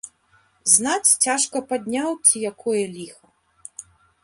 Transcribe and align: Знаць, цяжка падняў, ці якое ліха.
Знаць, 0.75 1.15
цяжка 1.25 1.61
падняў, 1.73 2.09
ці 2.27 2.35
якое 2.51 2.83
ліха. 2.97 3.25